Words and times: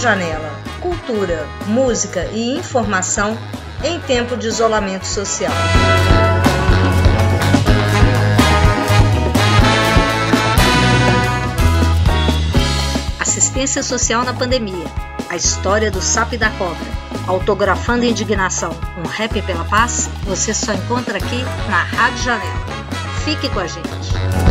Janela. 0.00 0.50
Cultura, 0.80 1.46
música 1.66 2.24
e 2.32 2.56
informação 2.56 3.36
em 3.84 4.00
tempo 4.00 4.34
de 4.34 4.46
isolamento 4.46 5.06
social. 5.06 5.52
Assistência 13.20 13.82
social 13.82 14.24
na 14.24 14.32
pandemia. 14.32 14.86
A 15.28 15.36
história 15.36 15.90
do 15.90 16.00
sapo 16.00 16.34
e 16.34 16.38
da 16.38 16.48
cobra. 16.48 16.78
Autografando 17.26 18.06
indignação. 18.06 18.74
Um 18.96 19.06
rap 19.06 19.42
pela 19.42 19.64
paz. 19.64 20.08
Você 20.24 20.54
só 20.54 20.72
encontra 20.72 21.18
aqui 21.18 21.42
na 21.68 21.82
Rádio 21.82 22.24
Janela. 22.24 22.66
Fique 23.22 23.50
com 23.50 23.60
a 23.60 23.66
gente. 23.66 24.49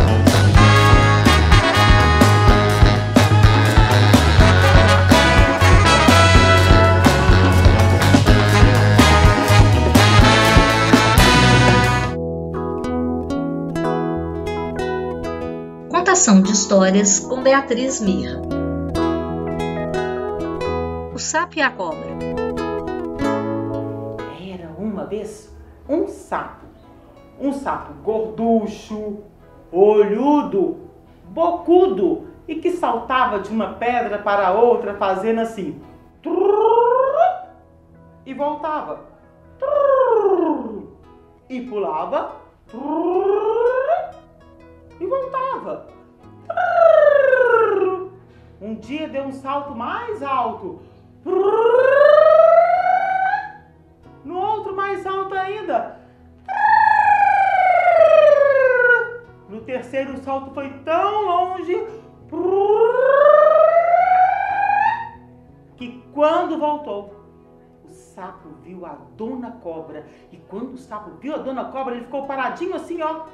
Contação 16.30 16.42
de 16.42 16.52
histórias 16.52 17.18
com 17.18 17.42
Beatriz 17.42 18.00
Mirra. 18.00 18.40
O 21.12 21.18
sapo 21.18 21.58
e 21.58 21.60
a 21.60 21.72
cobra. 21.72 22.06
Era 24.40 24.70
uma 24.78 25.06
vez 25.06 25.52
um 25.88 26.06
sapo. 26.06 26.66
Um 27.40 27.52
sapo 27.52 27.94
gorducho, 28.04 29.18
olhudo, 29.72 30.78
bocudo 31.24 32.28
e 32.46 32.54
que 32.56 32.70
saltava 32.70 33.40
de 33.40 33.50
uma 33.50 33.72
pedra 33.72 34.18
para 34.18 34.52
outra 34.52 34.94
fazendo 34.94 35.40
assim. 35.40 35.82
E 38.24 38.32
voltava. 38.34 39.00
E 41.48 41.60
pulava. 41.62 42.36
E 45.00 45.06
voltava. 45.06 45.99
Um 48.60 48.74
dia 48.74 49.08
deu 49.08 49.24
um 49.24 49.32
salto 49.32 49.74
mais 49.74 50.22
alto. 50.22 50.80
No 54.22 54.38
outro 54.38 54.76
mais 54.76 55.06
alto 55.06 55.34
ainda. 55.34 55.98
No 59.48 59.62
terceiro 59.62 60.12
o 60.12 60.18
salto 60.18 60.52
foi 60.52 60.68
tão 60.84 61.24
longe 61.24 61.86
que 65.76 66.04
quando 66.12 66.58
voltou, 66.58 67.14
o 67.82 67.88
sapo 67.88 68.50
viu 68.62 68.84
a 68.84 68.98
dona 69.16 69.52
cobra. 69.52 70.04
E 70.30 70.36
quando 70.36 70.74
o 70.74 70.78
sapo 70.78 71.12
viu 71.12 71.34
a 71.34 71.38
dona 71.38 71.64
cobra, 71.64 71.94
ele 71.94 72.04
ficou 72.04 72.26
paradinho 72.26 72.76
assim, 72.76 73.00
ó. 73.00 73.24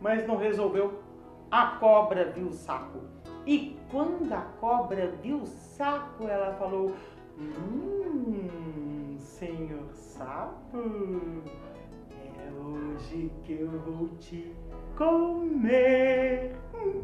Mas 0.00 0.26
não 0.26 0.36
resolveu. 0.36 1.00
A 1.48 1.66
cobra 1.78 2.24
viu 2.24 2.48
o 2.48 2.52
sapo. 2.52 2.98
E 3.46 3.76
quando 3.90 4.32
a 4.32 4.40
cobra 4.60 5.12
viu 5.22 5.38
o 5.38 5.46
sapo, 5.46 6.28
ela 6.28 6.54
falou: 6.54 6.94
Hum, 7.38 9.16
senhor 9.18 9.90
sapo, 9.92 10.78
é 12.38 12.52
hoje 12.52 13.32
que 13.42 13.52
eu 13.52 13.70
vou 13.80 14.08
te 14.20 14.54
comer. 14.96 16.54
Hum. 16.74 17.02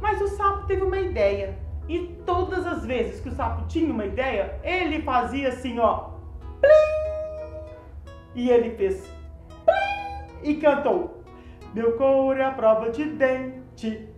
Mas 0.00 0.20
o 0.20 0.28
sapo 0.28 0.66
teve 0.66 0.82
uma 0.82 0.98
ideia. 0.98 1.56
E 1.88 2.16
todas 2.24 2.66
as 2.66 2.84
vezes 2.84 3.20
que 3.20 3.28
o 3.28 3.32
sapo 3.32 3.66
tinha 3.66 3.92
uma 3.92 4.06
ideia, 4.06 4.58
ele 4.62 5.02
fazia 5.02 5.48
assim, 5.48 5.78
ó. 5.78 6.10
Plim! 6.60 7.74
E 8.34 8.50
ele 8.50 8.70
fez 8.76 9.12
plim! 9.64 10.50
E 10.50 10.54
cantou. 10.56 11.22
Meu 11.74 11.96
couro 11.96 12.40
é 12.40 12.44
a 12.44 12.50
prova 12.50 12.90
de 12.90 13.04
dente, 13.04 13.59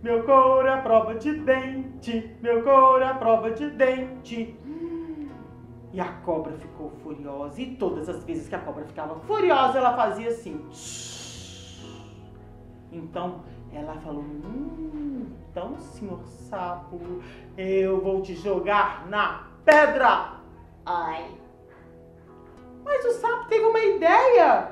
meu 0.01 0.23
couro 0.23 0.67
é 0.67 0.81
prova 0.81 1.15
de 1.15 1.33
dente, 1.39 2.35
meu 2.41 2.63
couro 2.63 3.03
é 3.03 3.13
prova 3.13 3.51
de 3.51 3.69
dente. 3.69 4.57
E 5.93 5.99
a 5.99 6.11
cobra 6.25 6.53
ficou 6.53 6.89
furiosa. 7.03 7.61
E 7.61 7.75
todas 7.75 8.09
as 8.09 8.23
vezes 8.23 8.49
que 8.49 8.55
a 8.55 8.59
cobra 8.59 8.83
ficava 8.83 9.15
furiosa, 9.21 9.77
ela 9.77 9.95
fazia 9.95 10.29
assim. 10.29 10.59
Então 12.91 13.43
ela 13.71 13.95
falou: 14.01 14.23
hum, 14.23 15.27
Então, 15.51 15.79
senhor 15.79 16.23
sapo, 16.25 16.99
eu 17.57 18.01
vou 18.01 18.21
te 18.21 18.35
jogar 18.35 19.07
na 19.07 19.47
pedra. 19.63 20.33
Ai. 20.85 21.25
Mas 22.83 23.05
o 23.05 23.11
sapo 23.11 23.47
teve 23.47 23.65
uma 23.65 23.79
ideia. 23.79 24.71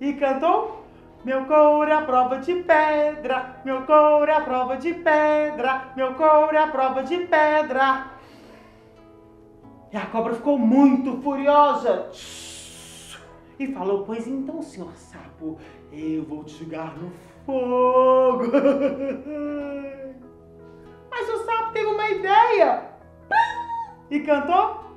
E 0.00 0.12
cantou: 0.14 0.84
Meu 1.24 1.44
couro 1.46 1.90
é 1.90 2.00
prova 2.02 2.38
de 2.38 2.54
pedra, 2.54 3.60
meu 3.64 3.82
couro 3.82 4.30
é 4.30 4.40
prova 4.40 4.76
de 4.76 4.94
pedra, 4.94 5.92
meu 5.96 6.14
couro 6.14 6.56
é 6.56 6.66
prova 6.70 7.02
de 7.02 7.18
pedra. 7.18 8.12
E 9.92 9.96
a 9.96 10.06
cobra 10.06 10.34
ficou 10.34 10.58
muito 10.58 11.20
furiosa. 11.22 12.10
E 13.58 13.66
falou: 13.72 14.04
Pois 14.04 14.28
então, 14.28 14.62
senhor 14.62 14.94
sapo, 14.94 15.58
eu 15.90 16.24
vou 16.24 16.44
te 16.44 16.64
jogar 16.64 16.96
no 16.96 17.10
fogo. 17.44 18.44
Mas 21.10 21.28
o 21.28 21.44
sapo 21.44 21.72
teve 21.72 21.86
uma 21.86 22.08
ideia. 22.10 22.92
E 24.10 24.20
cantou: 24.20 24.87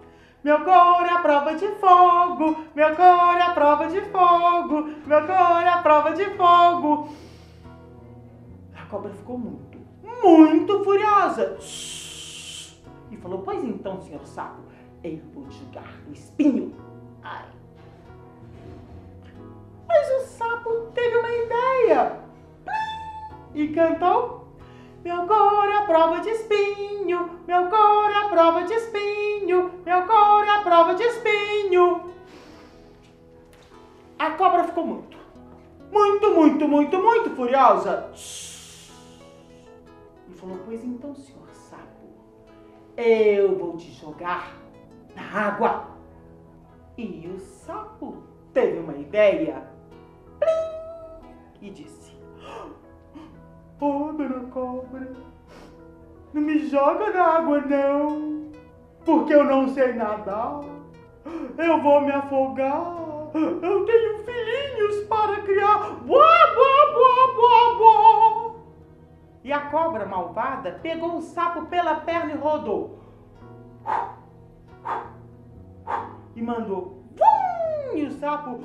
Meu 0.44 0.58
couro 0.64 1.06
é 1.06 1.14
a 1.14 1.20
prova 1.20 1.54
de 1.54 1.68
fogo, 1.76 2.66
meu 2.74 2.96
couro 2.96 3.38
é 3.38 3.44
a 3.44 3.54
prova 3.54 3.88
de 3.88 4.02
fogo, 4.02 4.90
meu 5.06 5.20
couro 5.20 5.60
é 5.60 5.70
a 5.70 5.78
prova 5.84 6.14
de 6.14 6.26
fogo. 6.32 7.10
A 8.76 8.86
cobra 8.88 9.12
ficou 9.12 9.38
muito, 9.38 9.78
muito 10.24 10.84
furiosa. 10.84 11.58
E 13.12 13.18
falou: 13.18 13.44
Pois 13.44 13.64
então, 13.64 14.02
senhor 14.02 14.26
sapo, 14.26 14.64
eu 15.04 15.22
vou 15.32 15.48
jogar 15.52 15.94
no 16.08 16.14
espinho. 16.14 16.76
Ai. 17.22 17.46
Mas 19.88 20.10
o 20.10 20.26
sapo 20.26 20.92
teve 20.96 21.18
uma 21.18 21.32
ideia. 21.32 22.20
E 23.54 23.68
cantou: 23.68 24.48
Meu 25.04 25.28
couro 25.28 25.70
é 25.70 25.84
a 25.84 25.86
prova 25.86 26.20
de 26.20 26.30
espinho, 26.30 27.30
meu 27.46 27.70
couro 27.70 28.01
de 30.96 31.04
espinho. 31.04 32.12
A 34.18 34.32
cobra 34.32 34.64
ficou 34.66 34.86
muito, 34.86 35.18
muito, 35.92 36.32
muito, 36.32 36.68
muito, 36.68 37.02
muito 37.02 37.30
furiosa. 37.36 38.12
E 40.30 40.34
falou: 40.34 40.60
Pois 40.66 40.84
então, 40.84 41.16
senhor 41.16 41.50
sapo, 41.52 42.08
eu 42.98 43.58
vou 43.58 43.78
te 43.78 43.92
jogar 43.92 44.56
na 45.16 45.48
água. 45.48 45.88
E 46.98 47.28
o 47.36 47.40
sapo 47.40 48.24
teve 48.54 48.80
uma 48.80 48.96
ideia 48.96 49.68
e 51.62 51.70
disse: 51.70 52.16
Oh, 53.80 54.12
dona 54.14 54.48
cobra, 54.52 55.12
não 56.34 56.42
me 56.42 56.60
joga 56.68 57.12
na 57.12 57.24
água 57.24 57.62
não, 57.62 58.52
porque 59.06 59.34
eu 59.34 59.44
não 59.44 59.68
sei 59.70 59.94
nadar. 59.94 60.81
Eu 61.58 61.82
vou 61.82 62.02
me 62.02 62.12
afogar. 62.12 62.98
Eu 63.34 63.86
tenho 63.86 64.24
filhinhos 64.24 65.06
para 65.08 65.42
criar. 65.42 65.92
Boa, 66.02 66.54
boa, 66.56 66.94
boa, 66.94 67.36
boa, 67.36 67.78
boa. 67.78 68.56
E 69.44 69.52
a 69.52 69.70
cobra 69.70 70.06
malvada 70.06 70.80
pegou 70.82 71.18
o 71.18 71.22
sapo 71.22 71.66
pela 71.68 71.96
perna 71.96 72.34
e 72.34 72.38
rodou. 72.38 73.00
E 76.36 76.42
mandou. 76.42 77.04
Vum! 77.16 77.98
E 77.98 78.06
o 78.06 78.12
sapo. 78.12 78.60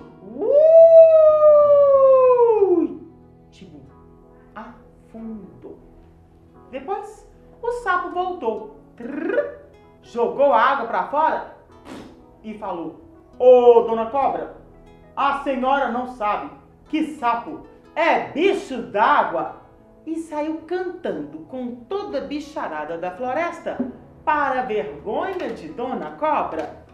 Tipo, 3.51 3.81
afundou. 4.55 5.79
Depois, 6.71 7.31
o 7.63 7.73
sapo 7.83 8.11
voltou. 8.11 8.77
Trrr, 8.97 9.59
jogou 10.03 10.53
a 10.53 10.61
água 10.61 10.87
para 10.87 11.09
fora 11.09 11.56
e 12.47 12.59
falou: 12.59 13.01
Ô, 13.39 13.83
dona 13.83 14.07
cobra, 14.07 14.57
a 15.17 15.41
senhora 15.41 15.91
não 15.91 16.07
sabe 16.09 16.51
que 16.89 17.17
sapo 17.17 17.67
é 17.95 18.29
bicho 18.29 18.83
d'água. 18.83 19.67
E 20.07 20.15
saiu 20.21 20.59
cantando 20.69 21.39
com 21.49 21.75
toda 21.89 22.19
a 22.19 22.21
bicharada 22.21 22.97
da 22.97 23.11
floresta 23.11 23.77
para 24.25 24.61
a 24.61 24.65
vergonha 24.65 25.51
de 25.51 25.67
Dona 25.71 26.13
Cobra. 26.13 26.87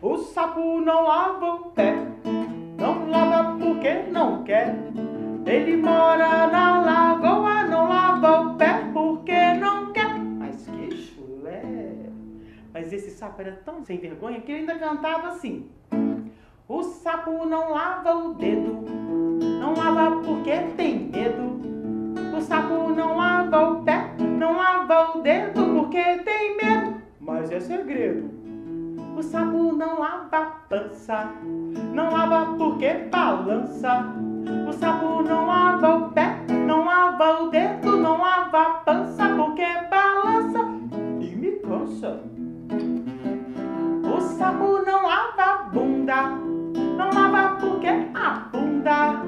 O 0.00 0.16
sapo 0.16 0.80
não 0.80 1.04
lava 1.04 1.46
o 1.54 1.58
pé, 1.72 1.94
não 2.78 3.10
lava 3.10 3.58
porque 3.58 4.04
não 4.10 4.42
quer. 4.42 4.74
Ele 5.44 5.76
mora 5.76 6.46
na 6.46 6.80
lagoa, 6.80 7.51
Mas 12.72 12.92
esse 12.92 13.10
sapo 13.10 13.42
era 13.42 13.52
tão 13.64 13.84
sem 13.84 13.98
vergonha 13.98 14.40
que 14.40 14.50
ele 14.50 14.60
ainda 14.60 14.78
cantava 14.78 15.28
assim. 15.28 15.68
O 16.66 16.82
sapo 16.82 17.44
não 17.44 17.72
lava 17.72 18.14
o 18.14 18.34
dedo, 18.34 18.84
não 19.60 19.74
lava 19.74 20.22
porque 20.22 20.52
tem 20.76 21.10
medo. 21.10 21.60
O 22.34 22.40
sapo 22.40 22.88
não 22.88 23.16
lava 23.16 23.72
o 23.72 23.84
pé, 23.84 24.14
não 24.18 24.56
lava 24.56 25.18
o 25.18 25.22
dedo 25.22 25.74
porque 25.74 26.02
tem 26.18 26.56
medo. 26.56 26.94
Mas 27.20 27.50
é 27.50 27.60
segredo. 27.60 28.30
O 29.16 29.22
sapo 29.22 29.72
não 29.72 30.00
lava 30.00 30.38
a 30.38 30.46
pança, 30.46 31.30
não 31.92 32.10
lava 32.10 32.56
porque 32.56 32.94
balança. 33.10 34.06
O 34.66 34.72
sapo 34.72 35.22
não 35.22 35.46
lava 35.46 35.71
O 44.52 44.54
sapo 44.54 44.84
não 44.84 45.06
lava 45.06 45.42
a 45.42 45.56
bunda, 45.70 46.22
não 46.96 47.10
lava 47.10 47.56
porque 47.58 47.88
afunda. 48.14 49.22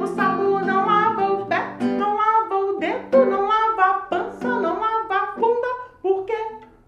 O 0.00 0.06
sapo 0.06 0.60
não 0.60 0.86
lava 0.86 1.32
o 1.32 1.46
pé, 1.46 1.76
não 1.98 2.14
lava 2.14 2.54
o 2.54 2.78
dedo, 2.78 3.26
não 3.26 3.48
lava 3.48 3.82
a 3.82 3.94
pança, 4.02 4.46
não 4.46 4.78
lava 4.78 5.14
a 5.14 5.26
bunda 5.32 5.68
porque 6.00 6.36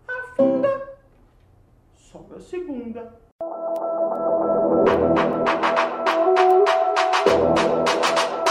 afunda. 0.06 0.98
Sobra 1.96 2.36
a 2.36 2.40
segunda. 2.40 3.12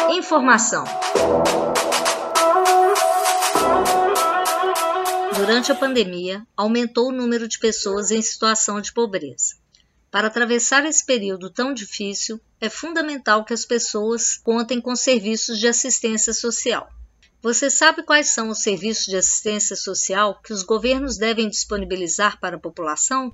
Informação. 0.09 0.83
Durante 5.49 5.71
a 5.71 5.75
pandemia, 5.75 6.45
aumentou 6.55 7.09
o 7.09 7.11
número 7.11 7.47
de 7.47 7.57
pessoas 7.57 8.11
em 8.11 8.21
situação 8.21 8.79
de 8.79 8.93
pobreza. 8.93 9.55
Para 10.11 10.27
atravessar 10.27 10.85
esse 10.85 11.03
período 11.03 11.49
tão 11.49 11.73
difícil, 11.73 12.39
é 12.61 12.69
fundamental 12.69 13.43
que 13.43 13.51
as 13.51 13.65
pessoas 13.65 14.37
contem 14.37 14.79
com 14.79 14.95
serviços 14.95 15.57
de 15.57 15.67
assistência 15.67 16.33
social. 16.33 16.87
Você 17.41 17.67
sabe 17.67 18.03
quais 18.03 18.27
são 18.27 18.49
os 18.49 18.61
serviços 18.61 19.07
de 19.07 19.15
assistência 19.15 19.75
social 19.75 20.39
que 20.39 20.53
os 20.53 20.61
governos 20.61 21.17
devem 21.17 21.49
disponibilizar 21.49 22.39
para 22.39 22.55
a 22.55 22.59
população? 22.59 23.33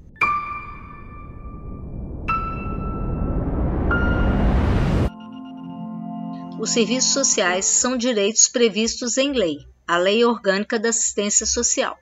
Os 6.61 6.69
serviços 6.69 7.11
sociais 7.11 7.65
são 7.65 7.97
direitos 7.97 8.47
previstos 8.47 9.17
em 9.17 9.33
lei, 9.33 9.57
a 9.85 9.97
Lei 9.97 10.23
Orgânica 10.23 10.79
da 10.79 10.87
Assistência 10.87 11.45
Social, 11.45 11.99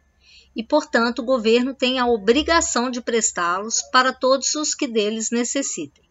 e, 0.56 0.64
portanto, 0.64 1.20
o 1.20 1.26
governo 1.26 1.74
tem 1.74 2.00
a 2.00 2.06
obrigação 2.06 2.90
de 2.90 3.02
prestá-los 3.02 3.82
para 3.92 4.14
todos 4.14 4.54
os 4.56 4.76
que 4.76 4.88
deles 4.88 5.32
necessitem. 5.32 6.04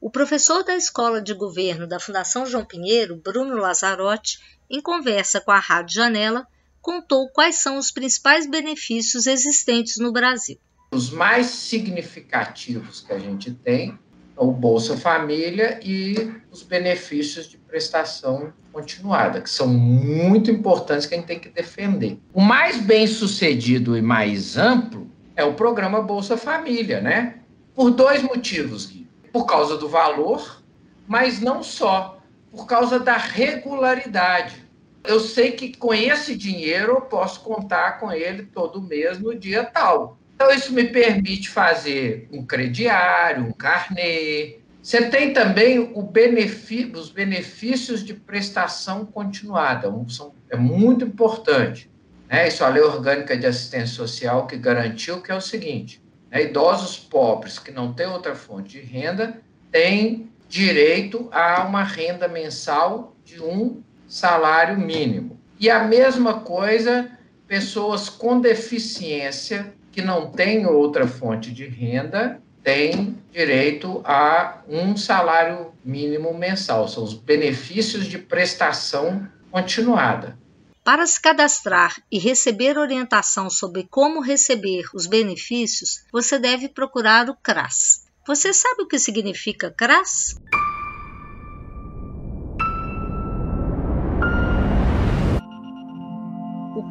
O 0.00 0.10
professor 0.10 0.64
da 0.64 0.74
Escola 0.74 1.22
de 1.22 1.32
Governo 1.32 1.86
da 1.86 2.00
Fundação 2.00 2.44
João 2.44 2.64
Pinheiro, 2.64 3.16
Bruno 3.16 3.54
Lazzarotti, 3.54 4.40
em 4.68 4.80
conversa 4.80 5.40
com 5.40 5.52
a 5.52 5.60
Rádio 5.60 5.94
Janela, 5.94 6.46
contou 6.80 7.28
quais 7.28 7.62
são 7.62 7.78
os 7.78 7.92
principais 7.92 8.48
benefícios 8.50 9.28
existentes 9.28 9.98
no 9.98 10.10
Brasil. 10.10 10.58
Os 10.90 11.10
mais 11.10 11.46
significativos 11.46 13.00
que 13.00 13.12
a 13.12 13.18
gente 13.18 13.54
tem 13.54 13.96
o 14.36 14.50
Bolsa 14.50 14.96
Família 14.96 15.78
e 15.82 16.32
os 16.50 16.62
benefícios 16.62 17.48
de 17.48 17.58
prestação 17.58 18.52
continuada, 18.72 19.40
que 19.40 19.50
são 19.50 19.66
muito 19.66 20.50
importantes 20.50 21.06
que 21.06 21.14
a 21.14 21.18
gente 21.18 21.26
tem 21.26 21.38
que 21.38 21.48
defender. 21.48 22.18
O 22.32 22.40
mais 22.40 22.80
bem 22.80 23.06
sucedido 23.06 23.96
e 23.96 24.02
mais 24.02 24.56
amplo 24.56 25.06
é 25.36 25.44
o 25.44 25.54
programa 25.54 26.00
Bolsa 26.00 26.36
Família, 26.36 27.00
né? 27.00 27.36
Por 27.74 27.90
dois 27.90 28.22
motivos, 28.22 28.86
Gui. 28.86 29.08
Por 29.32 29.46
causa 29.46 29.76
do 29.76 29.88
valor, 29.88 30.62
mas 31.06 31.40
não 31.40 31.62
só, 31.62 32.18
por 32.50 32.66
causa 32.66 32.98
da 32.98 33.16
regularidade. 33.16 34.62
Eu 35.04 35.18
sei 35.18 35.52
que 35.52 35.76
com 35.76 35.92
esse 35.92 36.36
dinheiro 36.36 36.92
eu 36.92 37.00
posso 37.00 37.40
contar 37.40 37.98
com 37.98 38.12
ele 38.12 38.44
todo 38.44 38.80
mês 38.80 39.18
no 39.18 39.34
dia 39.34 39.64
tal. 39.64 40.18
Então, 40.42 40.56
isso 40.56 40.72
me 40.72 40.82
permite 40.88 41.48
fazer 41.48 42.28
um 42.32 42.44
crediário, 42.44 43.44
um 43.44 43.52
carnê. 43.52 44.58
Você 44.82 45.08
tem 45.08 45.32
também 45.32 45.94
benefício, 46.10 46.98
os 46.98 47.10
benefícios 47.10 48.04
de 48.04 48.12
prestação 48.12 49.06
continuada, 49.06 49.88
são, 50.08 50.34
é 50.50 50.56
muito 50.56 51.04
importante. 51.04 51.88
Né? 52.28 52.48
Isso 52.48 52.64
é 52.64 52.66
a 52.66 52.70
Lei 52.70 52.82
Orgânica 52.82 53.36
de 53.36 53.46
Assistência 53.46 53.94
Social 53.94 54.48
que 54.48 54.56
garantiu 54.56 55.22
que 55.22 55.30
é 55.30 55.34
o 55.36 55.40
seguinte: 55.40 56.02
né? 56.28 56.42
idosos 56.42 56.98
pobres 56.98 57.60
que 57.60 57.70
não 57.70 57.92
têm 57.92 58.06
outra 58.06 58.34
fonte 58.34 58.80
de 58.80 58.80
renda 58.80 59.40
têm 59.70 60.28
direito 60.48 61.28
a 61.30 61.62
uma 61.62 61.84
renda 61.84 62.26
mensal 62.26 63.14
de 63.24 63.40
um 63.40 63.80
salário 64.08 64.76
mínimo. 64.76 65.38
E 65.60 65.70
a 65.70 65.84
mesma 65.84 66.40
coisa, 66.40 67.08
pessoas 67.46 68.08
com 68.08 68.40
deficiência 68.40 69.72
que 69.92 70.02
não 70.02 70.30
tem 70.30 70.66
outra 70.66 71.06
fonte 71.06 71.52
de 71.52 71.66
renda 71.66 72.40
tem 72.62 73.18
direito 73.32 74.00
a 74.04 74.62
um 74.68 74.96
salário 74.96 75.72
mínimo 75.84 76.32
mensal, 76.32 76.88
são 76.88 77.02
os 77.02 77.14
benefícios 77.14 78.06
de 78.06 78.18
prestação 78.18 79.28
continuada. 79.50 80.38
Para 80.84 81.06
se 81.06 81.20
cadastrar 81.20 81.96
e 82.10 82.18
receber 82.18 82.76
orientação 82.78 83.48
sobre 83.48 83.86
como 83.88 84.20
receber 84.20 84.84
os 84.94 85.06
benefícios, 85.06 86.04
você 86.12 86.38
deve 86.38 86.68
procurar 86.68 87.28
o 87.28 87.36
CRAS. 87.36 88.04
Você 88.26 88.52
sabe 88.52 88.82
o 88.82 88.88
que 88.88 88.98
significa 88.98 89.70
CRAS? 89.70 90.36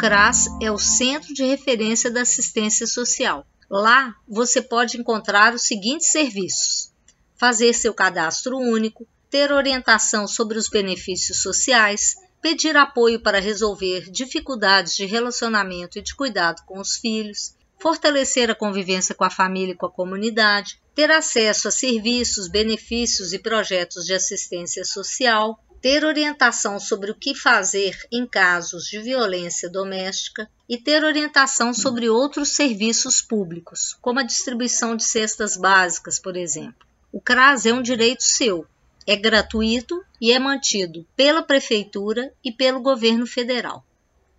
CRAS 0.01 0.47
é 0.59 0.71
o 0.71 0.79
Centro 0.79 1.31
de 1.31 1.43
Referência 1.43 2.09
da 2.09 2.23
Assistência 2.23 2.87
Social. 2.87 3.45
Lá 3.69 4.15
você 4.27 4.59
pode 4.59 4.97
encontrar 4.97 5.53
os 5.53 5.61
seguintes 5.61 6.11
serviços: 6.11 6.91
fazer 7.37 7.71
seu 7.73 7.93
cadastro 7.93 8.57
único, 8.57 9.07
ter 9.29 9.51
orientação 9.51 10.27
sobre 10.27 10.57
os 10.57 10.67
benefícios 10.67 11.43
sociais, 11.43 12.15
pedir 12.41 12.75
apoio 12.75 13.19
para 13.19 13.39
resolver 13.39 14.09
dificuldades 14.09 14.95
de 14.95 15.05
relacionamento 15.05 15.99
e 15.99 16.01
de 16.01 16.15
cuidado 16.15 16.63
com 16.65 16.79
os 16.79 16.95
filhos, 16.95 17.53
fortalecer 17.79 18.49
a 18.49 18.55
convivência 18.55 19.13
com 19.13 19.23
a 19.23 19.29
família 19.29 19.73
e 19.73 19.77
com 19.77 19.85
a 19.85 19.91
comunidade, 19.91 20.81
ter 20.95 21.11
acesso 21.11 21.67
a 21.67 21.71
serviços, 21.71 22.47
benefícios 22.47 23.33
e 23.33 23.37
projetos 23.37 24.03
de 24.03 24.15
assistência 24.15 24.83
social, 24.83 25.63
ter 25.81 26.05
orientação 26.05 26.79
sobre 26.79 27.09
o 27.09 27.15
que 27.15 27.33
fazer 27.33 27.97
em 28.11 28.25
casos 28.27 28.83
de 28.85 28.99
violência 28.99 29.67
doméstica 29.67 30.49
e 30.69 30.77
ter 30.77 31.03
orientação 31.03 31.73
sobre 31.73 32.07
outros 32.07 32.49
serviços 32.49 33.21
públicos, 33.21 33.97
como 33.99 34.19
a 34.19 34.23
distribuição 34.23 34.95
de 34.95 35.03
cestas 35.03 35.57
básicas, 35.57 36.19
por 36.19 36.37
exemplo. 36.37 36.87
O 37.11 37.19
CRAS 37.19 37.65
é 37.65 37.73
um 37.73 37.81
direito 37.81 38.23
seu, 38.23 38.65
é 39.07 39.15
gratuito 39.15 40.03
e 40.21 40.31
é 40.31 40.37
mantido 40.37 41.05
pela 41.15 41.41
Prefeitura 41.41 42.31
e 42.43 42.51
pelo 42.51 42.79
governo 42.79 43.25
federal. 43.25 43.83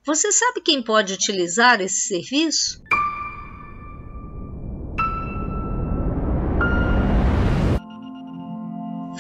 Você 0.05 0.33
sabe 0.33 0.61
quem 0.61 0.83
pode 0.83 1.13
utilizar 1.13 1.81
esse 1.81 2.09
serviço? 2.09 2.83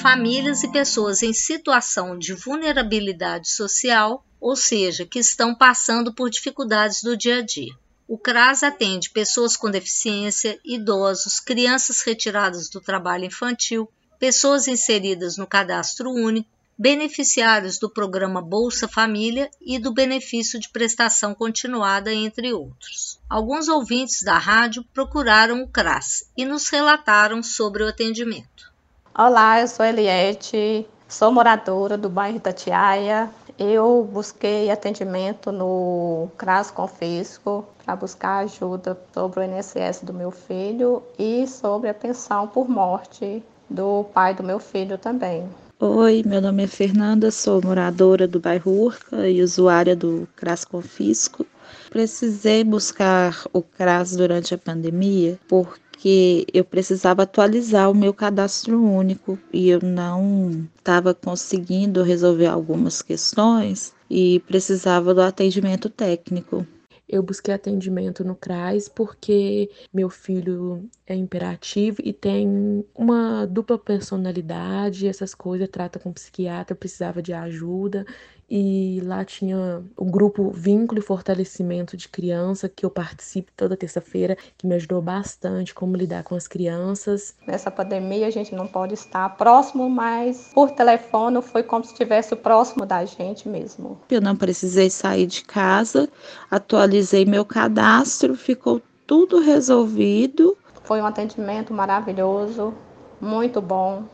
Famílias 0.00 0.62
e 0.62 0.68
pessoas 0.68 1.22
em 1.22 1.32
situação 1.32 2.18
de 2.18 2.34
vulnerabilidade 2.34 3.50
social, 3.50 4.24
ou 4.40 4.56
seja, 4.56 5.06
que 5.06 5.18
estão 5.18 5.54
passando 5.54 6.12
por 6.12 6.30
dificuldades 6.30 7.02
do 7.02 7.16
dia 7.16 7.38
a 7.38 7.42
dia. 7.42 7.72
O 8.08 8.18
CRAS 8.18 8.62
atende 8.62 9.10
pessoas 9.10 9.56
com 9.56 9.70
deficiência, 9.70 10.58
idosos, 10.64 11.40
crianças 11.40 12.02
retiradas 12.02 12.68
do 12.68 12.80
trabalho 12.80 13.24
infantil, 13.24 13.88
pessoas 14.18 14.66
inseridas 14.66 15.36
no 15.36 15.46
cadastro 15.46 16.10
único, 16.10 16.48
beneficiários 16.76 17.78
do 17.78 17.88
programa 17.88 18.42
Bolsa 18.42 18.88
Família 18.88 19.48
e 19.60 19.78
do 19.78 19.92
benefício 19.92 20.58
de 20.58 20.68
prestação 20.68 21.34
continuada, 21.34 22.12
entre 22.12 22.52
outros. 22.52 23.20
Alguns 23.30 23.68
ouvintes 23.68 24.22
da 24.22 24.36
rádio 24.36 24.84
procuraram 24.92 25.62
o 25.62 25.68
CRAS 25.68 26.28
e 26.36 26.44
nos 26.44 26.68
relataram 26.68 27.42
sobre 27.42 27.84
o 27.84 27.88
atendimento. 27.88 28.71
Olá, 29.14 29.60
eu 29.60 29.68
sou 29.68 29.84
Eliette, 29.84 30.86
sou 31.06 31.30
moradora 31.30 31.98
do 31.98 32.08
bairro 32.08 32.38
Itatiaia. 32.38 33.28
Eu 33.58 34.08
busquei 34.10 34.70
atendimento 34.70 35.52
no 35.52 36.30
CRAS 36.38 36.70
Confisco 36.70 37.62
para 37.84 37.94
buscar 37.94 38.38
ajuda 38.38 38.98
sobre 39.12 39.40
o 39.40 39.42
INSS 39.42 40.00
do 40.02 40.14
meu 40.14 40.30
filho 40.30 41.02
e 41.18 41.46
sobre 41.46 41.90
a 41.90 41.94
pensão 41.94 42.48
por 42.48 42.70
morte 42.70 43.42
do 43.68 44.04
pai 44.14 44.34
do 44.34 44.42
meu 44.42 44.58
filho 44.58 44.96
também. 44.96 45.46
Oi, 45.78 46.22
meu 46.24 46.40
nome 46.40 46.64
é 46.64 46.66
Fernanda, 46.66 47.30
sou 47.30 47.60
moradora 47.62 48.26
do 48.26 48.40
bairro 48.40 48.72
Urca 48.72 49.28
e 49.28 49.42
usuária 49.42 49.94
do 49.94 50.26
CRAS 50.34 50.64
Confisco. 50.64 51.44
Precisei 51.90 52.64
buscar 52.64 53.44
o 53.52 53.62
CRAS 53.62 54.16
durante 54.16 54.54
a 54.54 54.58
pandemia 54.58 55.38
porque 55.48 56.46
eu 56.52 56.64
precisava 56.64 57.22
atualizar 57.22 57.90
o 57.90 57.94
meu 57.94 58.12
cadastro 58.12 58.82
único 58.82 59.38
e 59.52 59.68
eu 59.68 59.80
não 59.82 60.66
estava 60.76 61.14
conseguindo 61.14 62.02
resolver 62.02 62.46
algumas 62.46 63.02
questões 63.02 63.94
e 64.10 64.40
precisava 64.40 65.14
do 65.14 65.22
atendimento 65.22 65.88
técnico. 65.88 66.66
Eu 67.08 67.22
busquei 67.22 67.52
atendimento 67.52 68.24
no 68.24 68.34
CRAS 68.34 68.88
porque 68.88 69.70
meu 69.92 70.08
filho 70.08 70.88
é 71.06 71.14
imperativo 71.14 71.98
e 72.02 72.10
tem 72.10 72.82
uma 72.94 73.44
dupla 73.44 73.78
personalidade, 73.78 75.06
essas 75.06 75.34
coisas, 75.34 75.68
trata 75.68 75.98
com 75.98 76.10
psiquiatra, 76.10 76.74
precisava 76.74 77.20
de 77.20 77.34
ajuda 77.34 78.06
e 78.54 79.00
lá 79.06 79.24
tinha 79.24 79.82
o 79.96 80.04
grupo 80.04 80.50
Vínculo 80.50 81.00
e 81.00 81.02
Fortalecimento 81.02 81.96
de 81.96 82.06
Criança, 82.06 82.68
que 82.68 82.84
eu 82.84 82.90
participo 82.90 83.50
toda 83.56 83.78
terça-feira, 83.78 84.36
que 84.58 84.66
me 84.66 84.74
ajudou 84.74 85.00
bastante 85.00 85.72
como 85.72 85.96
lidar 85.96 86.22
com 86.22 86.34
as 86.34 86.46
crianças. 86.46 87.34
Nessa 87.46 87.70
pandemia 87.70 88.26
a 88.26 88.30
gente 88.30 88.54
não 88.54 88.66
pode 88.66 88.92
estar 88.92 89.26
próximo, 89.38 89.88
mas 89.88 90.50
por 90.52 90.70
telefone 90.70 91.40
foi 91.40 91.62
como 91.62 91.82
se 91.82 91.92
estivesse 91.92 92.36
próximo 92.36 92.84
da 92.84 93.02
gente 93.06 93.48
mesmo. 93.48 93.98
Eu 94.10 94.20
não 94.20 94.36
precisei 94.36 94.90
sair 94.90 95.26
de 95.26 95.42
casa, 95.44 96.06
atualizei 96.50 97.24
meu 97.24 97.46
cadastro, 97.46 98.34
ficou 98.34 98.82
tudo 99.06 99.40
resolvido. 99.40 100.58
Foi 100.84 101.00
um 101.00 101.06
atendimento 101.06 101.72
maravilhoso, 101.72 102.74
muito 103.18 103.62
bom. 103.62 104.04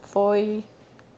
Foi 0.00 0.64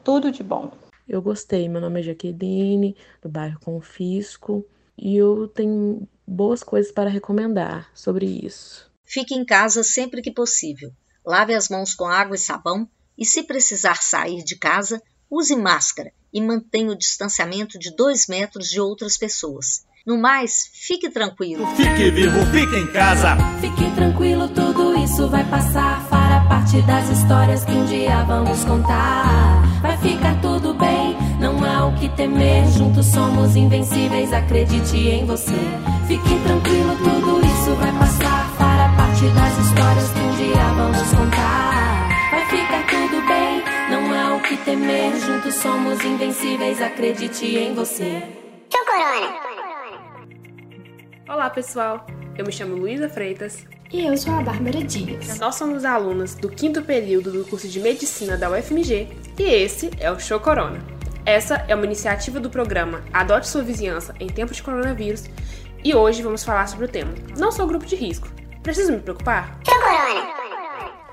tudo 0.03 0.29
de 0.29 0.43
bom. 0.43 0.69
Eu 1.07 1.21
gostei. 1.21 1.69
Meu 1.69 1.81
nome 1.81 1.99
é 1.99 2.03
Jaqueline, 2.03 2.95
do 3.21 3.29
bairro 3.29 3.59
Confisco, 3.59 4.65
e 4.97 5.15
eu 5.15 5.47
tenho 5.47 6.07
boas 6.27 6.63
coisas 6.63 6.91
para 6.91 7.09
recomendar 7.09 7.89
sobre 7.93 8.25
isso. 8.25 8.91
Fique 9.03 9.35
em 9.35 9.45
casa 9.45 9.83
sempre 9.83 10.21
que 10.21 10.31
possível. 10.31 10.91
Lave 11.25 11.53
as 11.53 11.69
mãos 11.69 11.93
com 11.93 12.05
água 12.05 12.35
e 12.35 12.39
sabão 12.39 12.89
e, 13.17 13.25
se 13.25 13.43
precisar 13.43 14.01
sair 14.01 14.43
de 14.43 14.55
casa, 14.55 15.01
use 15.29 15.55
máscara 15.55 16.11
e 16.33 16.41
mantenha 16.41 16.91
o 16.91 16.97
distanciamento 16.97 17.79
de 17.79 17.95
dois 17.95 18.27
metros 18.27 18.67
de 18.67 18.79
outras 18.79 19.17
pessoas. 19.17 19.85
No 20.05 20.17
mais, 20.17 20.69
fique 20.71 21.09
tranquilo. 21.09 21.65
Fique 21.75 22.11
vivo, 22.11 22.45
fique 22.51 22.75
em 22.75 22.87
casa. 22.87 23.37
Fique 23.59 23.95
tranquilo, 23.95 24.47
tudo 24.49 24.95
isso 24.97 25.27
vai 25.29 25.43
passar. 25.49 26.07
Fará 26.09 26.45
parte 26.47 26.81
das 26.83 27.09
histórias 27.09 27.65
que 27.65 27.71
um 27.71 27.85
dia 27.85 28.23
vamos 28.23 28.63
contar. 28.65 29.54
Vai 29.85 29.97
ficar 29.97 30.41
tudo 30.41 30.73
bem, 30.73 31.15
não 31.39 31.63
há 31.63 31.85
o 31.85 31.93
que 31.93 32.09
temer. 32.09 32.65
Juntos 32.71 33.05
somos 33.05 33.55
invencíveis, 33.55 34.33
acredite 34.33 34.97
em 34.97 35.23
você. 35.27 35.53
Fique 36.07 36.39
tranquilo, 36.39 36.95
tudo 36.97 37.45
isso 37.45 37.75
vai 37.75 37.91
passar. 37.91 38.49
Fará 38.57 38.89
parte 38.97 39.27
das 39.27 39.57
histórias 39.59 40.11
que 40.11 40.19
um 40.19 40.35
dia 40.37 40.63
vamos 40.75 41.13
contar. 41.13 42.09
Vai 42.31 42.45
ficar 42.47 42.87
tudo 42.87 43.27
bem, 43.27 43.63
não 43.91 44.11
há 44.11 44.35
o 44.35 44.41
que 44.41 44.57
temer. 44.57 45.15
Juntos 45.19 45.53
somos 45.53 46.03
invencíveis, 46.03 46.81
acredite 46.81 47.45
em 47.45 47.75
você. 47.75 48.23
Tchau, 48.67 48.81
Corona! 48.87 49.35
Olá, 51.29 51.47
pessoal. 51.51 52.07
Eu 52.35 52.43
me 52.43 52.51
chamo 52.51 52.75
Luísa 52.75 53.07
Freitas. 53.07 53.67
E 53.95 54.05
eu 54.05 54.17
sou 54.17 54.33
a 54.33 54.41
Bárbara 54.41 54.83
Dias. 54.83 55.39
Nós 55.39 55.55
somos 55.55 55.85
alunas 55.85 56.35
do 56.35 56.49
quinto 56.49 56.81
período 56.81 57.31
do 57.31 57.45
curso 57.45 57.65
de 57.65 57.79
Medicina 57.79 58.35
da 58.35 58.51
UFMG 58.51 59.07
e 59.39 59.43
esse 59.43 59.89
é 59.97 60.11
o 60.11 60.19
Show 60.19 60.37
Corona. 60.37 60.79
Essa 61.25 61.63
é 61.65 61.73
uma 61.73 61.85
iniciativa 61.85 62.37
do 62.37 62.49
programa 62.49 63.05
Adote 63.13 63.47
Sua 63.47 63.63
Vizinhança 63.63 64.13
em 64.19 64.27
Tempos 64.27 64.57
de 64.57 64.63
Coronavírus 64.63 65.23
e 65.81 65.95
hoje 65.95 66.21
vamos 66.21 66.43
falar 66.43 66.67
sobre 66.67 66.83
o 66.83 66.89
tema 66.89 67.13
Não 67.37 67.53
sou 67.53 67.65
grupo 67.65 67.85
de 67.85 67.95
risco. 67.95 68.27
Preciso 68.61 68.91
me 68.91 68.99
preocupar? 68.99 69.61
Show 69.65 69.79
Corona! 69.79 70.33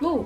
Lu, 0.01 0.25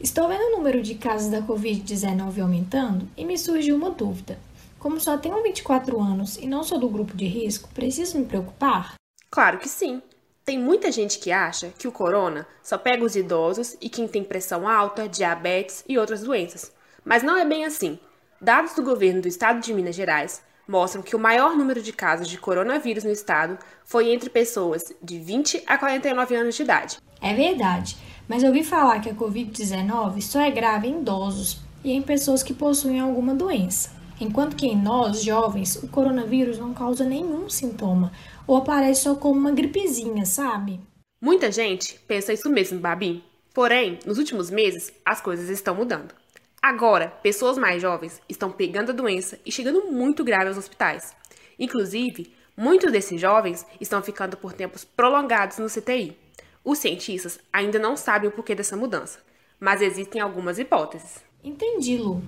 estou 0.00 0.26
vendo 0.26 0.48
o 0.48 0.56
número 0.56 0.82
de 0.82 0.96
casos 0.96 1.30
da 1.30 1.42
Covid-19 1.42 2.42
aumentando 2.42 3.08
e 3.16 3.24
me 3.24 3.38
surgiu 3.38 3.76
uma 3.76 3.90
dúvida. 3.90 4.36
Como 4.80 4.98
só 4.98 5.16
tenho 5.16 5.40
24 5.44 6.00
anos 6.00 6.38
e 6.38 6.48
não 6.48 6.64
sou 6.64 6.76
do 6.76 6.88
grupo 6.88 7.16
de 7.16 7.26
risco, 7.26 7.68
preciso 7.72 8.18
me 8.18 8.24
preocupar? 8.24 8.94
Claro 9.30 9.58
que 9.58 9.68
sim. 9.68 10.02
Tem 10.44 10.58
muita 10.58 10.92
gente 10.92 11.18
que 11.18 11.32
acha 11.32 11.72
que 11.78 11.88
o 11.88 11.92
corona 11.92 12.46
só 12.62 12.76
pega 12.76 13.02
os 13.02 13.16
idosos 13.16 13.78
e 13.80 13.88
quem 13.88 14.06
tem 14.06 14.22
pressão 14.22 14.68
alta, 14.68 15.08
diabetes 15.08 15.82
e 15.88 15.96
outras 15.96 16.22
doenças. 16.22 16.70
Mas 17.02 17.22
não 17.22 17.38
é 17.38 17.46
bem 17.46 17.64
assim. 17.64 17.98
Dados 18.38 18.74
do 18.74 18.82
governo 18.82 19.22
do 19.22 19.28
estado 19.28 19.60
de 19.60 19.72
Minas 19.72 19.94
Gerais 19.94 20.42
mostram 20.68 21.02
que 21.02 21.16
o 21.16 21.18
maior 21.18 21.56
número 21.56 21.80
de 21.80 21.94
casos 21.94 22.28
de 22.28 22.36
coronavírus 22.36 23.04
no 23.04 23.10
estado 23.10 23.58
foi 23.86 24.12
entre 24.12 24.28
pessoas 24.28 24.82
de 25.02 25.18
20 25.18 25.62
a 25.66 25.78
49 25.78 26.36
anos 26.36 26.54
de 26.54 26.62
idade. 26.62 26.98
É 27.22 27.32
verdade, 27.32 27.96
mas 28.28 28.44
ouvi 28.44 28.62
falar 28.62 29.00
que 29.00 29.08
a 29.08 29.14
Covid-19 29.14 30.20
só 30.20 30.42
é 30.42 30.50
grave 30.50 30.88
em 30.88 31.00
idosos 31.00 31.58
e 31.82 31.92
em 31.92 32.02
pessoas 32.02 32.42
que 32.42 32.52
possuem 32.52 33.00
alguma 33.00 33.34
doença. 33.34 33.93
Enquanto 34.20 34.56
que 34.56 34.66
em 34.66 34.76
nós, 34.76 35.22
jovens, 35.22 35.76
o 35.76 35.88
coronavírus 35.88 36.58
não 36.58 36.72
causa 36.72 37.04
nenhum 37.04 37.48
sintoma 37.48 38.12
ou 38.46 38.56
aparece 38.56 39.02
só 39.02 39.14
como 39.14 39.38
uma 39.40 39.50
gripezinha, 39.50 40.24
sabe? 40.24 40.80
Muita 41.20 41.50
gente 41.50 41.98
pensa 42.06 42.32
isso 42.32 42.48
mesmo, 42.48 42.78
Babi. 42.78 43.24
Porém, 43.52 43.98
nos 44.04 44.18
últimos 44.18 44.50
meses, 44.50 44.92
as 45.04 45.20
coisas 45.20 45.48
estão 45.48 45.74
mudando. 45.74 46.14
Agora, 46.62 47.08
pessoas 47.22 47.58
mais 47.58 47.82
jovens 47.82 48.20
estão 48.28 48.50
pegando 48.50 48.90
a 48.90 48.94
doença 48.94 49.38
e 49.44 49.52
chegando 49.52 49.90
muito 49.90 50.24
grave 50.24 50.48
aos 50.48 50.58
hospitais. 50.58 51.14
Inclusive, 51.58 52.32
muitos 52.56 52.90
desses 52.90 53.20
jovens 53.20 53.66
estão 53.80 54.02
ficando 54.02 54.36
por 54.36 54.52
tempos 54.52 54.84
prolongados 54.84 55.58
no 55.58 55.68
CTI. 55.68 56.16
Os 56.64 56.78
cientistas 56.78 57.38
ainda 57.52 57.78
não 57.78 57.96
sabem 57.96 58.28
o 58.28 58.32
porquê 58.32 58.54
dessa 58.54 58.76
mudança, 58.76 59.18
mas 59.60 59.82
existem 59.82 60.20
algumas 60.20 60.58
hipóteses. 60.58 61.22
Entendi, 61.42 61.98
Lu. 61.98 62.22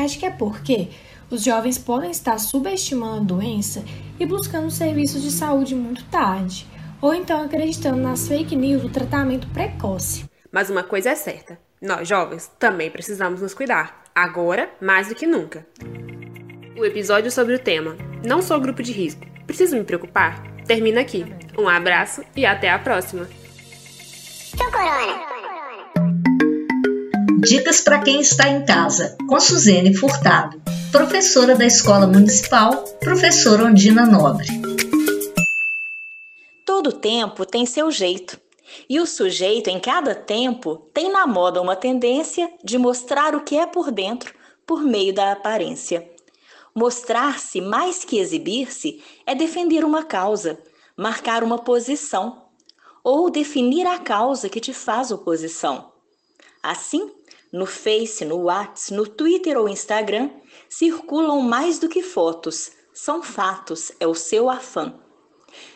Acho 0.00 0.18
que 0.18 0.26
é 0.26 0.30
porque 0.30 0.88
os 1.30 1.44
jovens 1.44 1.76
podem 1.76 2.10
estar 2.10 2.38
subestimando 2.38 3.34
a 3.34 3.36
doença 3.36 3.84
e 4.18 4.24
buscando 4.24 4.70
serviços 4.70 5.22
de 5.22 5.30
saúde 5.30 5.74
muito 5.74 6.04
tarde, 6.04 6.66
ou 7.02 7.14
então 7.14 7.42
acreditando 7.42 7.98
nas 7.98 8.26
fake 8.26 8.56
news 8.56 8.82
do 8.82 8.88
tratamento 8.88 9.46
precoce. 9.48 10.24
Mas 10.50 10.70
uma 10.70 10.82
coisa 10.82 11.10
é 11.10 11.14
certa: 11.14 11.58
nós 11.80 12.08
jovens 12.08 12.50
também 12.58 12.90
precisamos 12.90 13.42
nos 13.42 13.52
cuidar, 13.52 14.02
agora 14.14 14.70
mais 14.80 15.08
do 15.08 15.14
que 15.14 15.26
nunca. 15.26 15.66
O 16.76 16.84
episódio 16.84 17.30
sobre 17.30 17.54
o 17.54 17.58
tema 17.58 17.94
Não 18.24 18.40
sou 18.40 18.58
grupo 18.58 18.82
de 18.82 18.92
risco, 18.92 19.26
preciso 19.46 19.76
me 19.76 19.84
preocupar? 19.84 20.42
Termina 20.66 21.02
aqui. 21.02 21.26
Um 21.58 21.68
abraço 21.68 22.22
e 22.34 22.46
até 22.46 22.70
a 22.70 22.78
próxima. 22.78 23.28
Tchau, 24.56 24.70
Corona! 24.72 25.39
Dicas 27.42 27.80
para 27.80 28.00
quem 28.00 28.20
está 28.20 28.48
em 28.48 28.66
casa, 28.66 29.16
com 29.26 29.40
Suzene 29.40 29.94
Furtado, 29.96 30.60
professora 30.92 31.56
da 31.56 31.64
Escola 31.64 32.06
Municipal, 32.06 32.84
professora 33.00 33.64
Ondina 33.64 34.04
Nobre. 34.04 34.46
Todo 36.66 36.92
tempo 36.92 37.46
tem 37.46 37.64
seu 37.64 37.90
jeito. 37.90 38.38
E 38.88 39.00
o 39.00 39.06
sujeito, 39.06 39.70
em 39.70 39.80
cada 39.80 40.14
tempo, 40.14 40.76
tem 40.92 41.10
na 41.10 41.26
moda 41.26 41.62
uma 41.62 41.74
tendência 41.74 42.52
de 42.62 42.76
mostrar 42.76 43.34
o 43.34 43.40
que 43.40 43.56
é 43.56 43.64
por 43.66 43.90
dentro 43.90 44.34
por 44.66 44.82
meio 44.82 45.14
da 45.14 45.32
aparência. 45.32 46.10
Mostrar-se 46.74 47.62
mais 47.62 48.04
que 48.04 48.18
exibir-se 48.18 49.02
é 49.24 49.34
defender 49.34 49.82
uma 49.82 50.04
causa, 50.04 50.58
marcar 50.94 51.42
uma 51.42 51.58
posição 51.58 52.44
ou 53.02 53.30
definir 53.30 53.86
a 53.86 53.98
causa 53.98 54.48
que 54.50 54.60
te 54.60 54.74
faz 54.74 55.10
oposição. 55.10 55.90
Assim, 56.62 57.10
no 57.52 57.66
Face, 57.66 58.24
no 58.24 58.42
WhatsApp, 58.44 58.94
no 58.94 59.06
Twitter 59.06 59.58
ou 59.58 59.68
Instagram, 59.68 60.30
circulam 60.68 61.40
mais 61.42 61.78
do 61.78 61.88
que 61.88 62.02
fotos, 62.02 62.72
são 62.92 63.22
fatos, 63.22 63.92
é 63.98 64.06
o 64.06 64.14
seu 64.14 64.48
afã. 64.48 64.94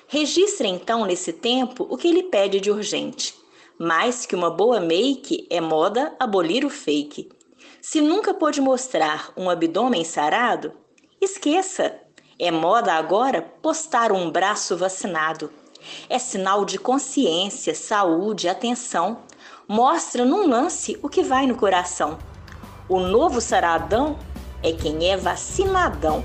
Registre 0.07 0.69
então 0.69 1.05
nesse 1.05 1.33
tempo 1.33 1.87
o 1.91 1.97
que 1.97 2.09
ele 2.09 2.25
pede 2.25 2.61
de 2.61 2.71
urgente. 2.71 3.35
Mais 3.79 4.25
que 4.25 4.37
uma 4.37 4.51
boa 4.51 4.79
make, 4.79 5.47
é 5.51 5.61
moda 5.61 6.15
abolir 6.21 6.65
o 6.65 6.71
fake. 6.71 7.29
Se 7.81 8.01
nunca 8.01 8.33
pôde 8.33 8.61
mostrar 8.61 9.33
um 9.37 9.51
abdômen 9.51 10.05
sarado, 10.05 10.73
esqueça. 11.21 12.01
É 12.39 12.51
moda 12.51 12.93
agora 12.93 13.43
postar 13.43 14.13
um 14.13 14.31
braço 14.31 14.77
vacinado. 14.77 15.53
É 16.09 16.19
sinal 16.19 16.65
de 16.65 16.79
consciência, 16.79 17.75
saúde, 17.75 18.49
atenção 18.49 19.23
mostra 19.69 20.25
num 20.25 20.49
lance 20.49 20.99
o 21.03 21.09
que 21.09 21.23
vai 21.23 21.47
no 21.47 21.55
coração. 21.55 22.19
O 22.89 23.01
novo 23.01 23.41
saradão 23.41 24.19
é 24.63 24.73
quem 24.73 25.11
é 25.11 25.17
vacinadão. 25.17 26.25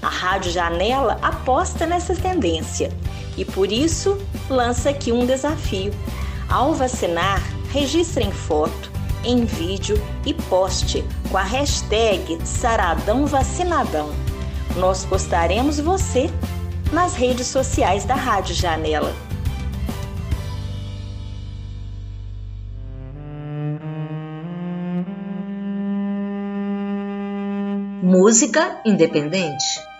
A 0.00 0.08
Rádio 0.08 0.50
Janela 0.50 1.18
aposta 1.22 1.86
nessa 1.86 2.14
tendência 2.14 2.90
e 3.36 3.44
por 3.44 3.70
isso 3.70 4.18
lança 4.48 4.90
aqui 4.90 5.12
um 5.12 5.26
desafio. 5.26 5.92
Ao 6.48 6.74
vacinar, 6.74 7.40
registre 7.70 8.24
em 8.24 8.32
foto, 8.32 8.90
em 9.24 9.44
vídeo 9.44 9.96
e 10.26 10.34
poste 10.34 11.04
com 11.30 11.38
a 11.38 11.42
hashtag 11.42 12.38
Saradão 12.44 13.26
Vacinadão. 13.26 14.10
Nós 14.76 15.04
postaremos 15.04 15.78
você 15.78 16.30
nas 16.92 17.14
redes 17.14 17.46
sociais 17.46 18.04
da 18.04 18.14
Rádio 18.14 18.54
Janela. 18.54 19.14
Música 28.14 28.82
independente. 28.84 29.91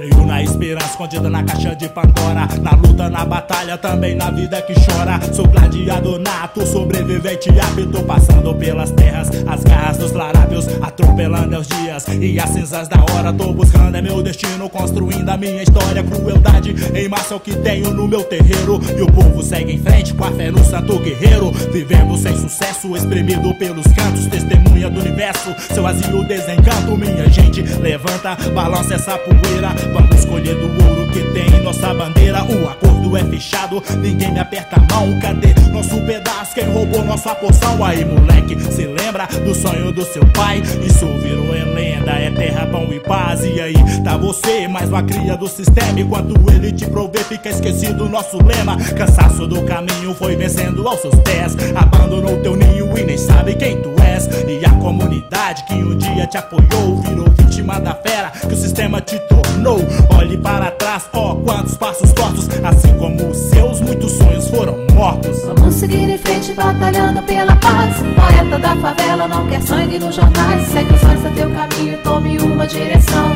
Creio 0.00 0.24
na 0.24 0.42
esperança 0.42 0.86
escondida 0.92 1.28
na 1.28 1.42
caixa 1.42 1.76
de 1.76 1.86
Pandora. 1.86 2.48
Na 2.62 2.70
luta, 2.70 3.10
na 3.10 3.22
batalha, 3.22 3.76
também 3.76 4.14
na 4.14 4.30
vida 4.30 4.62
que 4.62 4.72
chora. 4.72 5.20
Sou 5.30 5.46
gladiador 5.46 6.18
nato, 6.18 6.66
sobrevivente 6.66 7.50
apto, 7.50 8.02
passando 8.04 8.54
pelas 8.54 8.90
terras, 8.92 9.28
as 9.46 9.62
garras 9.62 9.98
dos 9.98 10.12
larápios, 10.12 10.66
atropelando 10.80 11.58
os 11.58 11.66
dias 11.66 12.06
e 12.18 12.40
as 12.40 12.48
cinzas 12.48 12.88
da 12.88 12.96
hora. 13.12 13.30
Tô 13.30 13.52
buscando 13.52 13.94
é 13.94 14.00
meu 14.00 14.22
destino, 14.22 14.70
construindo 14.70 15.28
a 15.28 15.36
minha 15.36 15.62
história. 15.62 16.02
Crueldade 16.02 16.74
em 16.94 17.06
massa 17.06 17.34
é 17.34 17.36
o 17.36 17.40
que 17.40 17.54
tenho 17.56 17.92
no 17.92 18.08
meu 18.08 18.24
terreiro. 18.24 18.80
E 18.96 19.02
o 19.02 19.06
povo 19.06 19.42
segue 19.42 19.74
em 19.74 19.78
frente 19.78 20.14
com 20.14 20.24
a 20.24 20.32
fé 20.32 20.50
no 20.50 20.64
santo 20.64 20.98
guerreiro. 20.98 21.50
Vivendo 21.72 22.16
sem 22.16 22.34
sucesso, 22.38 22.96
espremido 22.96 23.54
pelos 23.56 23.86
cantos, 23.88 24.26
testemunha 24.28 24.88
do 24.88 24.98
universo. 24.98 25.54
Seu 25.74 25.86
asilo 25.86 26.24
desencanto, 26.24 26.96
minha 26.96 27.28
gente. 27.28 27.60
Levanta, 27.60 28.34
balança 28.54 28.94
essa 28.94 29.18
poeira. 29.18 29.89
Vamos 29.92 30.16
escolher 30.16 30.54
do 30.54 30.84
ouro 30.84 31.10
que 31.12 31.22
tem 31.32 31.50
nossa 31.62 31.94
bandeira. 31.94 32.42
O 32.44 32.68
acordo 32.68 33.16
é 33.16 33.24
fechado, 33.24 33.82
ninguém 33.98 34.32
me 34.32 34.38
aperta 34.38 34.76
a 34.76 34.94
mão. 34.94 35.18
Cadê 35.20 35.54
nosso 35.72 36.00
pedaço? 36.02 36.54
Quem 36.54 36.64
roubou 36.64 37.04
nossa 37.04 37.34
poção? 37.34 37.84
Aí, 37.84 38.04
moleque, 38.04 38.58
se 38.72 38.86
lembra 38.86 39.26
do 39.26 39.54
sonho 39.54 39.92
do 39.92 40.04
seu 40.04 40.24
pai? 40.26 40.62
Isso 40.84 41.06
virou 41.18 41.54
é 41.54 41.64
lenda, 41.64 42.12
é 42.12 42.30
terra, 42.30 42.66
pão 42.66 42.92
e 42.92 43.00
paz. 43.00 43.44
E 43.44 43.60
aí, 43.60 43.74
tá 44.04 44.16
você, 44.16 44.68
mais 44.68 44.88
uma 44.88 45.02
cria 45.02 45.36
do 45.36 45.48
sistema. 45.48 45.98
Enquanto 45.98 46.34
ele 46.52 46.72
te 46.72 46.86
provê, 46.86 47.20
fica 47.20 47.48
esquecido 47.48 48.04
o 48.04 48.08
nosso 48.08 48.38
lema. 48.42 48.76
Cansaço 48.96 49.46
do 49.46 49.62
caminho 49.62 50.14
foi 50.14 50.36
vencendo 50.36 50.86
aos 50.86 51.00
seus 51.00 51.14
pés. 51.16 51.56
Abandonou 51.74 52.36
teu 52.42 52.56
ninho 52.56 52.96
e 52.98 53.04
nem 53.04 53.18
sabe 53.18 53.54
quem 53.54 53.80
tu 53.80 53.94
és. 54.02 54.28
E 54.48 54.64
a 54.64 54.70
comunidade 54.70 55.64
que 55.64 55.74
um 55.74 55.96
dia 55.96 56.26
te 56.26 56.36
apoiou 56.36 57.00
virou 57.02 57.26
vítima 57.30 57.80
da 57.80 57.94
fera 57.94 58.30
que 58.30 58.54
o 58.54 58.56
sistema 58.56 59.00
te 59.00 59.18
tornou. 59.20 59.49
Olhe 59.68 60.38
para 60.38 60.70
trás, 60.70 61.08
ó, 61.12 61.34
quantos 61.34 61.76
passos 61.76 62.10
tortos, 62.12 62.48
assim 62.64 62.96
como 62.96 63.34
seus, 63.34 63.80
muitos 63.82 64.12
sonhos 64.12 64.48
foram 64.48 64.74
mortos. 64.94 65.42
Vamos 65.44 65.74
seguir 65.74 66.08
em 66.08 66.16
frente, 66.16 66.54
batalhando 66.54 67.22
pela 67.22 67.54
paz. 67.56 67.96
Poeta 67.98 68.58
da 68.58 68.76
favela 68.76 69.28
não 69.28 69.46
quer 69.48 69.60
sangue 69.62 69.98
nos 69.98 70.14
jornais. 70.14 70.66
Segue 70.68 70.94
os 70.94 71.04
olhos 71.04 71.26
a 71.26 71.30
teu 71.30 71.50
caminho, 71.50 71.98
tome 72.02 72.38
uma 72.38 72.66
direção. 72.66 73.30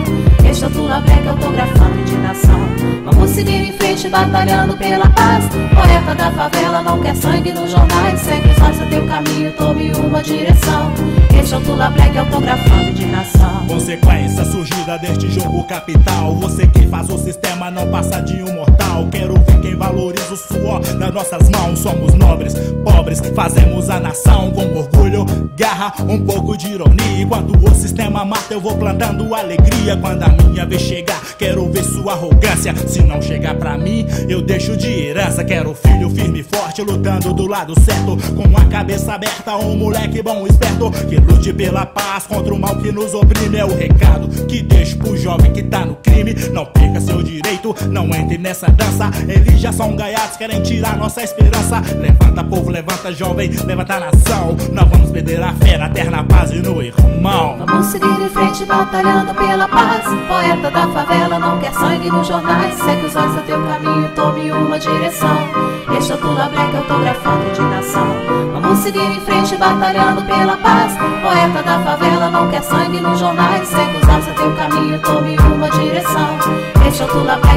Este 0.49 0.65
é 0.65 0.69
Tula 0.71 1.01
Black 1.01 1.29
autografando 1.29 2.01
indignação. 2.01 2.61
Vamos 3.05 3.31
seguir 3.31 3.69
em 3.69 3.73
frente, 3.73 4.09
batalhando 4.09 4.77
pela 4.79 5.09
paz. 5.11 5.45
Poeta 5.75 6.15
da 6.15 6.31
favela 6.33 6.81
não 6.81 7.03
quer 7.03 7.17
sangue 7.17 7.53
nos 7.53 7.71
jornais. 7.71 8.21
Segue 8.21 8.49
os 8.49 8.63
olhos 8.63 8.81
a 8.81 8.87
teu 8.87 9.07
caminho, 9.07 9.53
tome 9.59 9.93
uma 9.93 10.23
direção. 10.23 10.91
Este 11.39 11.55
é 11.55 11.59
o 11.59 11.61
Tula 11.61 11.91
Black 11.91 12.17
autografando 12.17 12.91
indignação. 12.91 13.67
Consequência 13.67 14.45
surgida 14.45 14.99
deste 14.99 15.31
jogo 15.31 15.65
capital. 15.65 16.35
Você 16.37 16.67
que 16.67 16.87
faz 16.89 17.09
o 17.11 17.19
sistema 17.19 17.71
não 17.71 17.91
passa 17.91 18.21
de 18.21 18.43
um 18.43 18.53
mortal. 18.55 19.09
Quero 19.11 19.39
quem 19.75 19.77
valoriza 19.77 20.33
o 20.33 20.37
suor 20.37 20.81
das 20.81 21.13
nossas 21.13 21.51
mãos. 21.51 21.81
Somos 21.81 22.15
nobres, 22.15 22.55
pobres, 22.85 23.21
fazemos 23.35 23.91
a 23.91 23.99
nação 23.99 24.51
com 24.53 24.79
orgulho, 24.79 25.27
garra, 25.57 25.93
um 26.09 26.25
pouco 26.25 26.57
de 26.57 26.69
ironia. 26.73 27.23
Enquanto 27.23 27.53
o 27.57 27.75
sistema 27.75 28.25
mata, 28.25 28.55
eu 28.55 28.61
vou 28.61 28.77
plantando 28.77 29.35
alegria. 29.35 29.97
Quando 29.97 30.23
a 30.23 30.29
minha 30.29 30.65
vez 30.65 30.83
chegar, 30.83 31.21
quero 31.39 31.71
ver 31.71 31.85
sua 31.85 32.13
arrogância. 32.13 32.75
Se 32.87 33.03
não 33.03 33.21
chegar 33.21 33.55
pra 33.57 33.77
mim, 33.77 34.07
eu 34.29 34.41
deixo 34.41 34.77
de 34.77 34.89
herança. 34.89 35.45
Quero 35.45 35.75
filho 35.75 36.09
firme 36.11 36.41
e 36.41 36.43
forte, 36.43 36.83
lutando 36.83 37.33
do 37.33 37.47
lado 37.47 37.75
certo. 37.81 38.17
Com 38.35 38.57
a 38.57 38.65
cabeça 38.67 39.15
aberta, 39.15 39.57
um 39.57 39.77
moleque 39.77 40.23
bom, 40.23 40.47
esperto. 40.47 40.91
Que 41.09 41.17
lute 41.17 41.53
pela 41.53 41.85
paz 41.85 42.27
contra 42.27 42.55
o 42.55 42.59
mal 42.59 42.77
que 42.77 42.93
nos 42.93 43.15
oprime. 43.15 43.59
É 43.59 43.65
o 43.65 43.75
recado 43.75 44.29
que 44.47 44.63
deixo 44.63 44.97
pro 44.99 45.17
jovem 45.17 45.53
que 45.53 45.63
tá 45.63 45.85
no 45.85 45.97
crime. 45.97 46.35
Não 46.53 46.65
perca 46.67 47.01
seu 47.01 47.23
direito, 47.23 47.75
não 47.91 48.07
entre 48.15 48.39
nessa 48.39 48.69
dança. 48.69 49.11
Eles 49.29 49.64
já 49.65 49.73
são 49.73 49.97
gaiatos, 49.97 50.37
querem 50.37 50.63
tirar 50.63 50.95
nossa 50.99 51.23
esperança. 51.23 51.81
Levanta, 51.99 52.45
povo, 52.45 52.71
levanta, 52.71 53.11
jovem, 53.11 53.51
levanta 53.65 53.99
nação. 53.99 54.55
Não 54.71 54.85
vamos 54.85 55.11
perder 55.11 55.43
a 55.43 55.55
fé 55.55 55.79
na 55.79 55.89
terra, 55.89 56.11
na 56.11 56.23
paz 56.23 56.51
e 56.51 56.57
no 56.57 56.83
irmão. 56.83 57.57
Vamos 57.67 57.87
seguir 57.87 58.05
em 58.05 58.29
frente, 58.29 58.63
batalhando 58.67 59.35
pela 59.35 59.67
paz. 59.67 60.05
Poeta 60.29 60.71
da 60.71 60.87
favela 60.89 61.39
não 61.39 61.59
quer 61.61 61.73
sangue 61.73 62.11
nos 62.11 62.29
jornais. 62.29 62.75
Segue 62.75 63.07
os 63.07 63.17
olhos 63.17 63.39
a 63.39 63.41
teu 63.41 63.67
caminho, 63.67 64.11
tome 64.15 64.53
uma 64.53 64.79
direção. 64.79 65.49
Este 65.97 66.13
é 66.13 66.15
o 66.15 66.19
Tula 66.19 66.51
Black 66.51 66.77
autografando 66.77 67.49
indignação. 67.49 68.07
Vamos 68.53 68.79
seguir 68.81 69.01
em 69.01 69.21
frente, 69.21 69.57
batalhando 69.57 70.21
pela 70.27 70.59
paz. 70.59 70.93
Poeta 71.23 71.63
da 71.63 71.79
favela 71.79 72.29
não 72.29 72.51
quer 72.51 72.63
sangue 72.63 73.01
nos 73.01 73.19
jornais. 73.19 73.67
Segue 73.67 73.97
os 73.97 74.09
olhos 74.11 74.29
a 74.29 74.33
teu 74.35 74.55
caminho, 74.57 75.01
tome 75.01 75.39
uma 75.39 75.71
direção. 75.71 76.39
Este 76.87 77.03
é 77.03 77.07
o 77.07 77.09
Tula 77.09 77.37
Black 77.37 77.54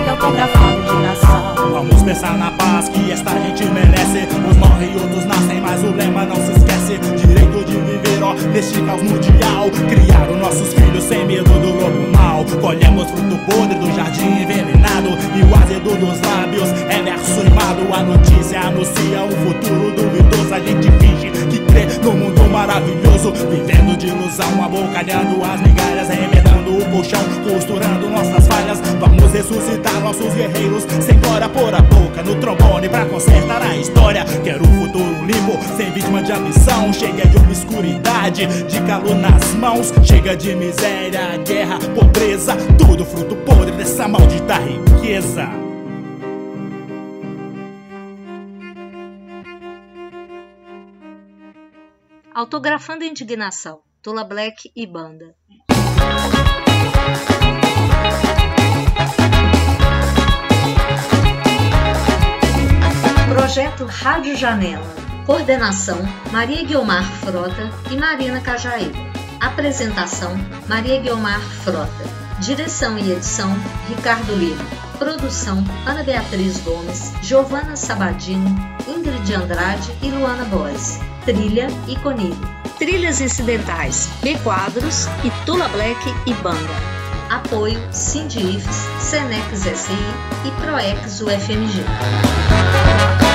abocalhando 25.08 25.44
as 25.44 25.62
migalhas, 25.62 26.10
remedando 26.10 26.78
o 26.78 26.92
colchão, 26.92 27.22
costurando 27.44 28.10
nossas 28.10 28.48
falhas. 28.48 28.80
Vamos 29.00 29.32
ressuscitar 29.32 30.00
nossos 30.02 30.34
guerreiros, 30.34 30.84
sem 31.02 31.20
glória 31.20 31.48
por 31.50 31.74
a 31.74 31.82
boca 31.82 32.24
no 32.24 32.36
trombone 32.40 32.90
pra 32.90 33.06
consertar 33.06 33.62
a 33.62 33.78
história. 33.78 34.26
Quero 34.44 34.68
um 34.68 34.82
futuro 34.82 35.26
limpo, 35.26 35.58
sem 35.78 35.92
vítima 35.92 36.22
de 36.22 36.32
ambição. 36.32 36.92
Chega 36.92 37.26
de 37.28 37.38
obscuridade, 37.38 38.48
de 38.68 38.82
calor 38.82 39.16
nas 39.16 39.54
mãos. 39.54 39.94
Chega 40.04 40.36
de 40.36 40.56
miséria, 40.56 41.38
guerra, 41.38 41.80
pobreza. 41.96 42.56
Tudo 42.78 43.06
fruto 43.06 43.36
podre 43.38 43.72
dessa 43.72 44.08
maldita 44.08 44.56
riqueza. 44.56 45.48
Autografando 52.34 53.04
indignação. 53.04 53.87
Tula 54.02 54.24
Black 54.24 54.72
e 54.76 54.86
banda. 54.86 55.36
Projeto 63.28 63.86
Rádio 63.86 64.36
Janela. 64.36 64.86
Coordenação: 65.26 65.98
Maria 66.32 66.64
Guiomar 66.64 67.04
Frota 67.04 67.70
e 67.92 67.98
Marina 67.98 68.40
Cajaíba. 68.40 68.98
Apresentação: 69.42 70.32
Maria 70.68 71.02
Guiomar 71.02 71.42
Frota. 71.42 71.90
Direção 72.40 72.98
e 72.98 73.12
edição: 73.12 73.52
Ricardo 73.90 74.36
Lima. 74.36 74.64
Produção: 74.98 75.64
Ana 75.86 76.04
Beatriz 76.04 76.60
Gomes, 76.62 77.14
Giovana 77.22 77.76
Sabadini, 77.76 78.56
Ingrid 78.88 79.34
Andrade 79.34 79.92
e 80.02 80.10
Luana 80.10 80.46
Boes. 80.46 81.00
Trilha 81.26 81.68
e 81.88 81.96
Conilho. 81.98 82.57
Trilhas 82.78 83.20
incidentais: 83.20 84.08
B 84.22 84.38
Quadros 84.44 85.08
e 85.24 85.46
Tula 85.46 85.68
Black 85.70 86.00
e 86.28 86.34
Banda. 86.36 86.98
Apoio 87.30 87.82
Sindifes, 87.92 88.88
Senex 89.00 89.60
SI 89.60 89.98
e 90.46 90.52
Proex 90.62 91.22
UFMG. 91.22 93.27